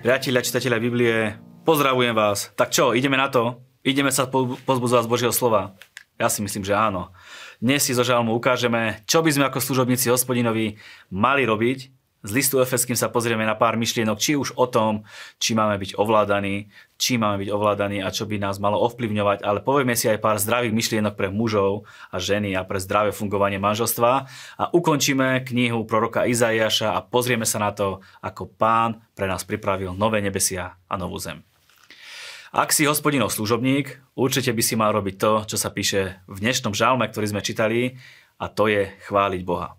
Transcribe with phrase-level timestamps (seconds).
[0.00, 1.36] Priatelia, čitatelia Biblie,
[1.68, 2.48] pozdravujem vás.
[2.56, 3.60] Tak čo, ideme na to?
[3.84, 4.24] Ideme sa
[4.64, 5.76] pozbudzovať z Božieho slova?
[6.16, 7.12] Ja si myslím, že áno.
[7.60, 10.80] Dnes si zo žalmu ukážeme, čo by sme ako služobníci hospodinovi
[11.12, 15.08] mali robiť z listu Efeským sa pozrieme na pár myšlienok, či už o tom,
[15.40, 16.68] či máme byť ovládaní,
[17.00, 20.36] či máme byť ovládaní a čo by nás malo ovplyvňovať, ale povieme si aj pár
[20.36, 24.12] zdravých myšlienok pre mužov a ženy a pre zdravé fungovanie manželstva
[24.60, 29.96] a ukončíme knihu proroka Izaiáša a pozrieme sa na to, ako pán pre nás pripravil
[29.96, 31.40] nové nebesia a novú zem.
[32.50, 36.74] Ak si hospodinov služobník, určite by si mal robiť to, čo sa píše v dnešnom
[36.74, 37.94] žalme, ktorý sme čitali,
[38.42, 39.78] a to je chváliť Boha.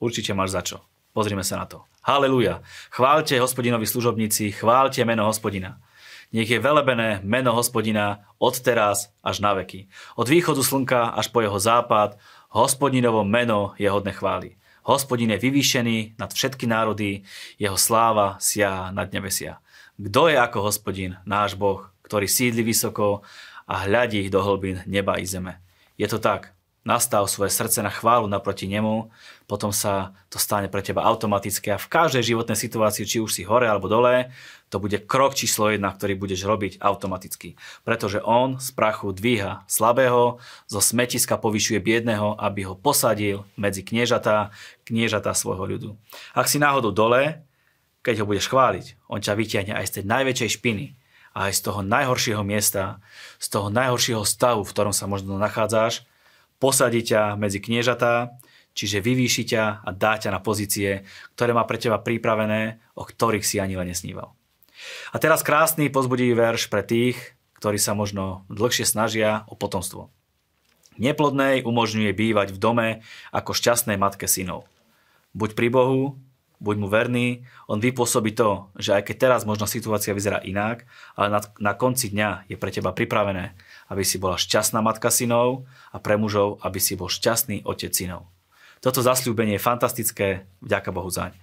[0.00, 0.78] Určite máš za čo.
[1.16, 1.80] Pozrime sa na to.
[2.04, 2.60] Haleluja.
[2.92, 5.80] Chválte hospodinovi služobníci, chválte meno hospodina.
[6.28, 9.88] Nech je velebené meno hospodina od teraz až na veky.
[10.20, 12.20] Od východu slnka až po jeho západ,
[12.52, 14.60] hospodinovo meno je hodné chvály.
[14.84, 17.24] Hospodin je vyvýšený nad všetky národy,
[17.56, 19.64] jeho sláva siaha nad nebesia.
[19.96, 23.24] Kto je ako hospodin, náš Boh, ktorý sídli vysoko
[23.64, 25.64] a hľadí do hlbín neba i zeme?
[25.96, 26.55] Je to tak
[26.86, 29.10] nastav svoje srdce na chválu naproti nemu,
[29.50, 33.42] potom sa to stane pre teba automaticky a v každej životnej situácii, či už si
[33.42, 34.30] hore alebo dole,
[34.70, 37.58] to bude krok číslo jedna, ktorý budeš robiť automaticky.
[37.82, 40.38] Pretože on z prachu dvíha slabého,
[40.70, 44.54] zo smetiska povyšuje biedného, aby ho posadil medzi kniežatá,
[44.86, 45.90] kniežatá svojho ľudu.
[46.38, 47.42] Ak si náhodou dole,
[48.06, 50.86] keď ho budeš chváliť, on ťa vyťahne aj z tej najväčšej špiny,
[51.36, 53.02] aj z toho najhoršieho miesta,
[53.36, 56.06] z toho najhoršieho stavu, v ktorom sa možno nachádzaš,
[56.58, 58.36] posadí ťa medzi kniežatá,
[58.76, 63.44] čiže vyvýši ťa a dá ťa na pozície, ktoré má pre teba pripravené, o ktorých
[63.44, 64.36] si ani len nesníval.
[65.10, 67.16] A teraz krásny pozbudivý verš pre tých,
[67.56, 70.12] ktorí sa možno dlhšie snažia o potomstvo.
[71.00, 72.88] Neplodnej umožňuje bývať v dome
[73.32, 74.68] ako šťastnej matke synov.
[75.36, 76.16] Buď pri Bohu,
[76.58, 81.28] buď mu verný, on vypôsobí to, že aj keď teraz možno situácia vyzerá inak, ale
[81.28, 83.52] na, na konci dňa je pre teba pripravené,
[83.92, 88.28] aby si bola šťastná matka synov a pre mužov, aby si bol šťastný otec synov.
[88.80, 90.26] Toto zasľúbenie je fantastické,
[90.60, 91.36] vďaka Bohu zaň.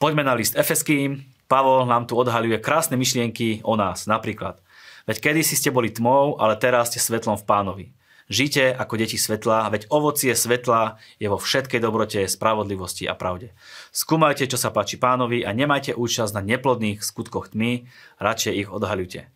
[0.00, 1.22] Poďme na list Efeským.
[1.50, 4.62] Pavol nám tu odhaľuje krásne myšlienky o nás, napríklad.
[5.04, 7.86] Veď kedy si ste boli tmou, ale teraz ste svetlom v pánovi.
[8.30, 13.50] Žite ako deti svetla, veď ovocie svetla je vo všetkej dobrote, spravodlivosti a pravde.
[13.90, 17.90] Skúmajte, čo sa páči pánovi a nemajte účasť na neplodných skutkoch tmy,
[18.22, 19.26] radšej ich odhaľujte.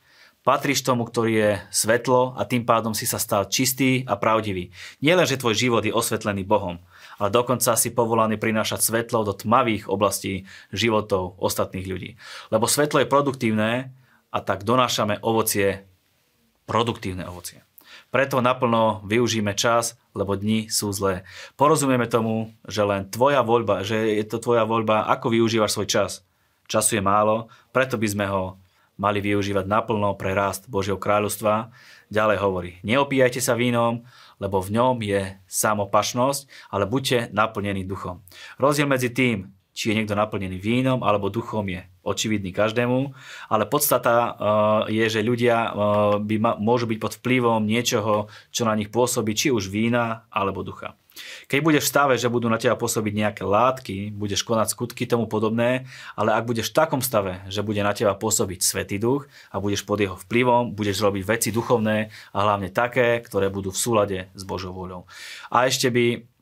[0.46, 4.70] Patríš tomu, ktorý je svetlo a tým pádom si sa stal čistý a pravdivý.
[5.02, 6.78] Nie len, že tvoj život je osvetlený Bohom,
[7.18, 12.10] ale dokonca si povolaný prinášať svetlo do tmavých oblastí životov ostatných ľudí.
[12.54, 13.90] Lebo svetlo je produktívne
[14.30, 15.82] a tak donášame ovocie,
[16.68, 17.64] produktívne ovocie.
[18.14, 21.26] Preto naplno využíme čas, lebo dni sú zlé.
[21.58, 26.10] Porozumieme tomu, že len tvoja voľba, že je to tvoja voľba, ako využívaš svoj čas.
[26.70, 28.62] Času je málo, preto by sme ho
[28.94, 31.74] mali využívať naplno pre rast Božieho kráľovstva.
[32.06, 34.06] Ďalej hovorí, neopíjajte sa vínom,
[34.38, 38.22] lebo v ňom je samopašnosť, ale buďte naplnení duchom.
[38.62, 43.10] Rozdiel medzi tým, či je niekto naplnený vínom alebo duchom je očividný každému,
[43.50, 44.32] ale podstata uh,
[44.86, 45.72] je, že ľudia uh,
[46.22, 50.62] by ma, môžu byť pod vplyvom niečoho, čo na nich pôsobí, či už vína alebo
[50.62, 50.94] ducha.
[51.46, 55.30] Keď budeš v stave, že budú na teba pôsobiť nejaké látky, budeš konať skutky tomu
[55.30, 55.86] podobné,
[56.18, 59.86] ale ak budeš v takom stave, že bude na teba pôsobiť Svetý duch a budeš
[59.86, 64.42] pod jeho vplyvom, budeš robiť veci duchovné a hlavne také, ktoré budú v súlade s
[64.42, 65.06] Božou voľou.
[65.54, 66.33] A ešte by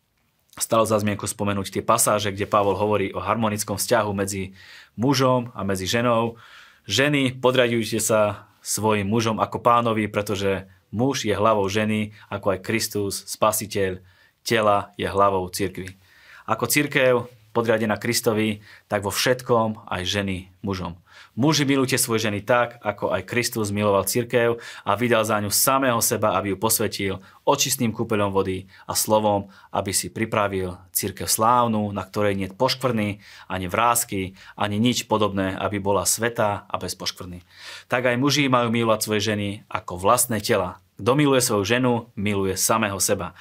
[0.58, 4.52] stalo za zmienku spomenúť tie pasáže, kde Pavol hovorí o harmonickom vzťahu medzi
[5.00, 6.36] mužom a medzi ženou.
[6.84, 13.14] Ženy, podraďujte sa svojim mužom ako pánovi, pretože muž je hlavou ženy, ako aj Kristus,
[13.26, 14.04] spasiteľ,
[14.44, 15.96] tela je hlavou cirkvi.
[16.44, 20.96] Ako cirkev podriadená Kristovi, tak vo všetkom aj ženy mužom.
[21.32, 25.96] Muži milujte svoje ženy tak, ako aj Kristus miloval cirkev a vydal za ňu samého
[26.04, 27.14] seba, aby ju posvetil
[27.48, 33.66] očistným kúpeľom vody a slovom, aby si pripravil cirkev slávnu, na ktorej nie poškvrny, ani
[33.69, 37.40] vrázky, ani nič podobné, aby bola sveta a bez poškvrny.
[37.88, 40.84] Tak aj muži majú milovať svoje ženy ako vlastné tela.
[41.00, 43.32] Kto miluje svoju ženu, miluje samého seba.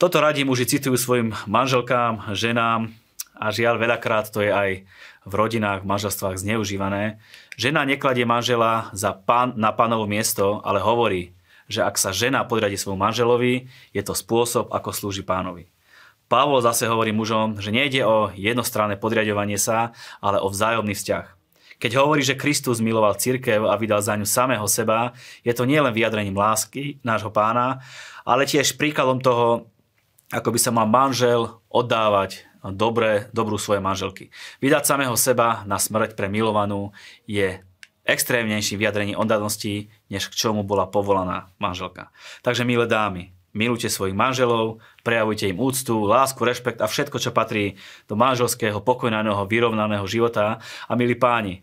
[0.00, 2.99] Toto radí muži citujú svojim manželkám, ženám
[3.40, 4.70] a žiaľ veľakrát to je aj
[5.24, 7.16] v rodinách, v manželstvách zneužívané.
[7.56, 11.32] Žena nekladie manžela za pán, na pánovo miesto, ale hovorí,
[11.64, 15.72] že ak sa žena podriadi svojmu manželovi, je to spôsob, ako slúži pánovi.
[16.30, 21.26] Pavol zase hovorí mužom, že nejde o jednostranné podriadovanie sa, ale o vzájomný vzťah.
[21.80, 25.96] Keď hovorí, že Kristus miloval cirkev a vydal za ňu samého seba, je to nielen
[25.96, 27.80] vyjadrením lásky nášho pána,
[28.22, 29.72] ale tiež príkladom toho,
[30.28, 34.28] ako by sa mal manžel oddávať dobre, dobrú svoje manželky.
[34.60, 36.92] Vydať samého seba na smrť pre milovanú
[37.24, 37.64] je
[38.04, 42.10] extrémnejším vyjadrením oddanosti, než k čomu bola povolaná manželka.
[42.44, 47.78] Takže milé dámy, milujte svojich manželov, prejavujte im úctu, lásku, rešpekt a všetko, čo patrí
[48.10, 50.58] do manželského, pokojného, vyrovnaného života.
[50.90, 51.62] A milí páni,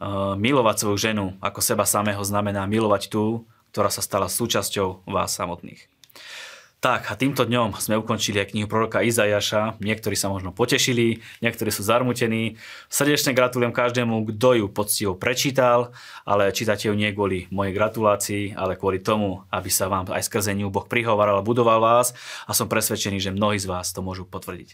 [0.00, 5.30] uh, milovať svoju ženu ako seba samého znamená milovať tú, ktorá sa stala súčasťou vás
[5.30, 5.86] samotných.
[6.80, 9.84] Tak a týmto dňom sme ukončili aj knihu proroka Izajaša.
[9.84, 12.56] Niektorí sa možno potešili, niektorí sú zarmutení.
[12.88, 15.92] Srdečne gratulujem každému, kto ju poctivo prečítal,
[16.24, 20.56] ale čítate ju nie kvôli mojej gratulácii, ale kvôli tomu, aby sa vám aj skrze
[20.56, 22.16] ňu Boh prihovaral a budoval vás
[22.48, 24.72] a som presvedčený, že mnohí z vás to môžu potvrdiť.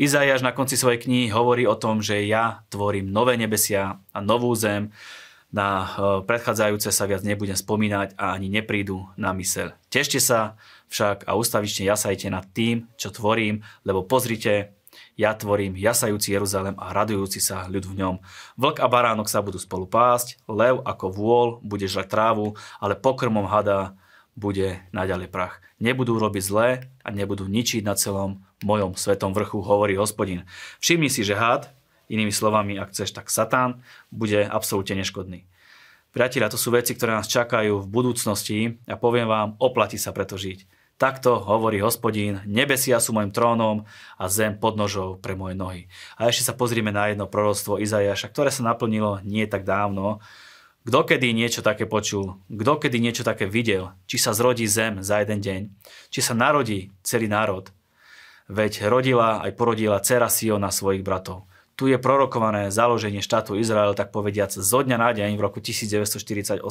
[0.00, 4.56] Izajaš na konci svojej knihy hovorí o tom, že ja tvorím nové nebesia a novú
[4.56, 4.88] zem,
[5.52, 5.88] na eh,
[6.24, 9.76] predchádzajúce sa viac nebudem spomínať a ani neprídu na mysel.
[9.92, 10.56] Tešte sa
[10.88, 14.76] však a ustavične jasajte nad tým, čo tvorím, lebo pozrite,
[15.16, 18.16] ja tvorím jasajúci Jeruzalem a radujúci sa ľud v ňom.
[18.60, 23.48] Vlk a baránok sa budú spolu pásť, lev ako vôľ bude žrať trávu, ale pokrmom
[23.48, 23.96] hada
[24.32, 25.60] bude naďalej prach.
[25.80, 26.68] Nebudú robiť zlé
[27.04, 30.48] a nebudú ničiť na celom mojom svetom vrchu, hovorí hospodin.
[30.80, 31.68] Všimni si, že had
[32.12, 33.80] Inými slovami, ak chceš, tak Satan
[34.12, 35.48] bude absolútne neškodný.
[36.12, 40.36] Priatelia, to sú veci, ktoré nás čakajú v budúcnosti a poviem vám, oplatí sa preto
[40.36, 40.68] žiť.
[41.00, 43.88] Takto hovorí hospodín, nebesia sú môjim trónom
[44.20, 45.88] a zem pod nožou pre moje nohy.
[46.20, 50.20] A ešte sa pozrieme na jedno proroctvo Izajaša, ktoré sa naplnilo nie tak dávno.
[50.84, 55.24] Kto kedy niečo také počul, kto kedy niečo také videl, či sa zrodí zem za
[55.24, 55.60] jeden deň,
[56.12, 57.72] či sa narodí celý národ.
[58.52, 61.48] Veď rodila aj porodila dcera Siona svojich bratov.
[61.82, 66.62] Tu je prorokované založenie štátu Izrael, tak povediac, zo dňa na deň v roku 1948.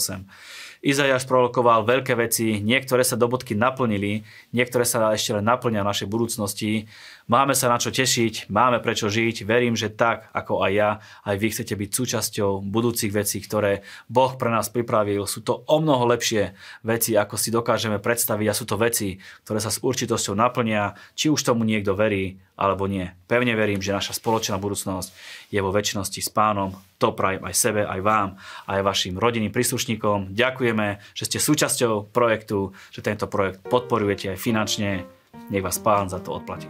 [0.79, 4.23] Izajaš prorokoval veľké veci, niektoré sa do bodky naplnili,
[4.55, 6.87] niektoré sa ešte len naplňa v našej budúcnosti.
[7.27, 9.43] Máme sa na čo tešiť, máme prečo žiť.
[9.43, 10.89] Verím, že tak, ako aj ja,
[11.27, 15.27] aj vy chcete byť súčasťou budúcich vecí, ktoré Boh pre nás pripravil.
[15.27, 16.55] Sú to o mnoho lepšie
[16.87, 21.27] veci, ako si dokážeme predstaviť a sú to veci, ktoré sa s určitosťou naplnia, či
[21.27, 23.09] už tomu niekto verí, alebo nie.
[23.25, 25.00] Pevne verím, že naša spoločná budúcnosť
[25.49, 28.29] je vo väčšnosti s pánom to prajem aj sebe, aj vám,
[28.69, 30.37] aj vašim rodinným príslušníkom.
[30.37, 35.09] Ďakujeme, že ste súčasťou projektu, že tento projekt podporujete aj finančne.
[35.49, 36.69] Nech vás pán za to odplatí.